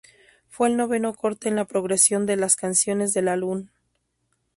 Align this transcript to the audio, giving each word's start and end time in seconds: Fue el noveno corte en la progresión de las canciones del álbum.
Fue 0.49 0.67
el 0.67 0.77
noveno 0.77 1.13
corte 1.13 1.47
en 1.47 1.55
la 1.55 1.65
progresión 1.65 2.25
de 2.25 2.35
las 2.35 2.55
canciones 2.55 3.13
del 3.13 3.27
álbum. 3.27 3.67